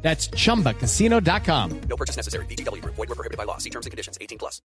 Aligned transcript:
That's 0.00 0.30
chumbacasino.com. 0.30 1.80
No 1.88 1.96
purchase 1.96 2.16
necessary. 2.16 2.46
BGW. 2.46 2.82
Void 2.84 3.08
were 3.08 3.14
prohibited 3.14 3.36
by 3.36 3.44
law. 3.44 3.58
See 3.58 3.70
terms 3.70 3.86
and 3.86 3.90
conditions. 3.90 4.16
18 4.20 4.38
plus. 4.38 4.62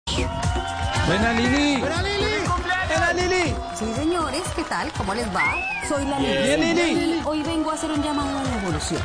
Buena 1.07 1.33
Lili. 1.33 1.81
Buena 1.81 2.03
Lili. 2.03 2.49
Buena 2.89 3.13
Lili. 3.13 3.55
Sí, 3.79 3.85
señores, 3.95 4.43
¿qué 4.55 4.65
tal? 4.65 4.93
¿Cómo 4.93 5.15
les 5.15 5.27
va? 5.35 5.55
Soy 5.89 6.05
la 6.05 6.19
Lili. 6.19 6.33
Bien, 6.33 6.77
Lili. 6.77 7.23
Hoy 7.25 7.43
vengo 7.43 7.71
a 7.71 7.75
hacer 7.75 7.91
un 7.91 8.03
llamado 8.03 8.39
a 8.39 8.43
la 8.43 8.63
evolución. 8.63 9.03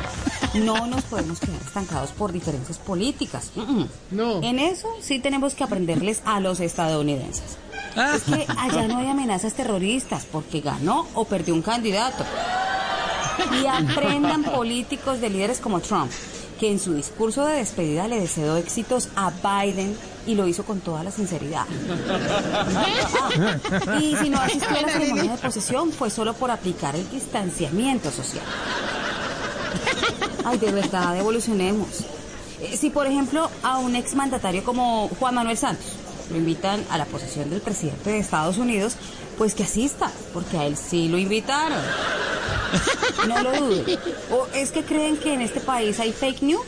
No 0.54 0.86
nos 0.86 1.04
podemos 1.04 1.38
quedar 1.38 1.60
estancados 1.60 2.10
por 2.10 2.32
diferencias 2.32 2.78
políticas. 2.78 3.52
Mm, 3.54 3.60
mm. 3.60 3.88
No. 4.12 4.42
En 4.42 4.58
eso 4.58 4.88
sí 5.00 5.18
tenemos 5.18 5.54
que 5.54 5.64
aprenderles 5.64 6.22
a 6.24 6.40
los 6.40 6.60
estadounidenses. 6.60 7.58
Ah. 7.96 8.14
Es 8.16 8.24
que 8.24 8.46
allá 8.58 8.88
no 8.88 8.98
hay 8.98 9.08
amenazas 9.08 9.54
terroristas 9.54 10.26
porque 10.30 10.60
ganó 10.60 11.06
o 11.14 11.24
perdió 11.24 11.54
un 11.54 11.62
candidato. 11.62 12.24
Y 13.62 13.66
aprendan 13.66 14.44
políticos 14.44 15.20
de 15.20 15.30
líderes 15.30 15.60
como 15.60 15.80
Trump, 15.80 16.10
que 16.58 16.70
en 16.70 16.78
su 16.78 16.94
discurso 16.94 17.44
de 17.44 17.56
despedida 17.56 18.08
le 18.08 18.20
deseó 18.20 18.56
éxitos 18.56 19.08
a 19.16 19.30
Biden 19.30 19.96
y 20.26 20.34
lo 20.34 20.46
hizo 20.48 20.64
con 20.64 20.80
toda 20.80 21.04
la 21.04 21.10
sinceridad. 21.10 21.66
Ah, 23.86 23.98
y 24.00 24.16
si 24.16 24.30
no 24.30 24.40
asistió 24.40 24.76
a 24.76 24.82
la 24.82 24.88
ceremonia 24.88 25.32
de 25.32 25.38
posesión 25.38 25.92
fue 25.92 26.10
solo 26.10 26.34
por 26.34 26.50
aplicar 26.50 26.96
el 26.96 27.08
distanciamiento 27.10 28.10
social. 28.10 28.44
Ay, 30.44 30.58
de 30.58 30.72
verdad, 30.72 31.16
evolucionemos. 31.18 31.88
Eh, 32.60 32.76
Si, 32.76 32.90
por 32.90 33.06
ejemplo, 33.06 33.50
a 33.62 33.78
un 33.78 33.94
exmandatario 33.96 34.64
como 34.64 35.08
Juan 35.18 35.34
Manuel 35.34 35.56
Santos 35.58 35.86
lo 36.30 36.36
invitan 36.36 36.84
a 36.90 36.98
la 36.98 37.04
posesión 37.04 37.50
del 37.50 37.60
presidente 37.60 38.10
de 38.10 38.18
Estados 38.18 38.58
Unidos, 38.58 38.96
pues 39.38 39.54
que 39.54 39.62
asista, 39.62 40.10
porque 40.32 40.58
a 40.58 40.66
él 40.66 40.76
sí 40.76 41.06
lo 41.08 41.18
invitaron. 41.18 41.78
No 43.28 43.42
lo 43.42 43.52
duden. 43.52 43.98
¿O 44.30 44.46
es 44.54 44.70
que 44.70 44.84
creen 44.84 45.16
que 45.16 45.34
en 45.34 45.40
este 45.40 45.60
país 45.60 45.98
hay 46.00 46.12
fake 46.12 46.42
news? 46.42 46.66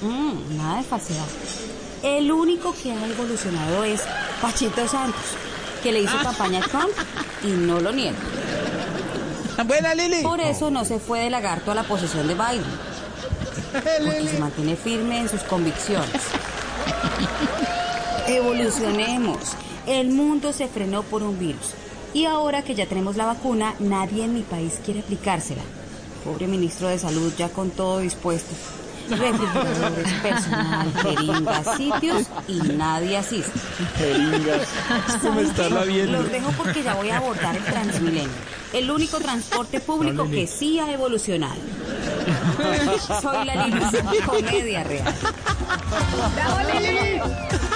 Mm, 0.00 0.56
nada 0.56 0.78
de 0.78 0.84
falsedad. 0.84 1.26
El 2.02 2.30
único 2.30 2.74
que 2.74 2.92
ha 2.92 3.06
evolucionado 3.06 3.84
es 3.84 4.02
Pachito 4.40 4.86
Santos, 4.88 5.22
que 5.82 5.92
le 5.92 6.00
hizo 6.00 6.16
campaña 6.22 6.64
a 6.64 6.68
Trump 6.68 6.92
y 7.42 7.48
no 7.48 7.80
lo 7.80 7.92
niega. 7.92 8.16
Buena 9.64 9.94
Lili. 9.94 10.22
Por 10.22 10.40
eso 10.40 10.70
no 10.70 10.84
se 10.84 10.98
fue 10.98 11.20
de 11.20 11.30
lagarto 11.30 11.70
a 11.70 11.74
la 11.74 11.84
posesión 11.84 12.28
de 12.28 12.34
Biden, 12.34 12.64
porque 13.72 14.28
se 14.28 14.38
mantiene 14.38 14.76
firme 14.76 15.20
en 15.20 15.28
sus 15.28 15.42
convicciones. 15.42 16.10
Evolucionemos. 18.28 19.38
El 19.86 20.08
mundo 20.08 20.52
se 20.52 20.68
frenó 20.68 21.02
por 21.04 21.22
un 21.22 21.38
virus. 21.38 21.74
Y 22.16 22.24
ahora 22.24 22.62
que 22.62 22.74
ya 22.74 22.86
tenemos 22.86 23.16
la 23.16 23.26
vacuna, 23.26 23.74
nadie 23.78 24.24
en 24.24 24.32
mi 24.32 24.40
país 24.40 24.80
quiere 24.82 25.00
aplicársela. 25.00 25.60
Pobre 26.24 26.46
ministro 26.46 26.88
de 26.88 26.98
Salud, 26.98 27.30
ya 27.36 27.50
con 27.50 27.68
todo 27.68 27.98
dispuesto. 27.98 28.54
Refrigeradores, 29.10 30.12
personal, 30.22 30.90
jeringas, 30.94 31.76
sitios 31.76 32.22
y 32.48 32.54
nadie 32.72 33.18
asiste. 33.18 33.52
¿Cómo 35.20 35.40
está 35.40 35.68
la 35.68 35.84
bien? 35.84 36.10
Los 36.10 36.32
dejo 36.32 36.52
porque 36.52 36.82
ya 36.82 36.94
voy 36.94 37.10
a 37.10 37.18
abordar 37.18 37.54
el 37.54 37.64
Transmilenio. 37.64 38.30
El 38.72 38.90
único 38.90 39.18
transporte 39.18 39.80
público 39.80 40.26
que 40.30 40.46
sí 40.46 40.78
ha 40.78 40.90
evolucionado. 40.90 41.60
Soy 43.20 43.44
la 43.44 43.66
Lili, 43.66 44.22
comedia 44.24 44.84
real. 44.84 45.14
With 46.66 47.75